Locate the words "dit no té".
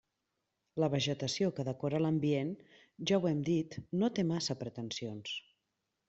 3.53-4.25